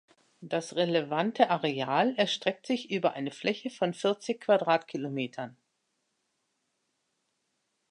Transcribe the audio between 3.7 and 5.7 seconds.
vierzig Quadratkilometern.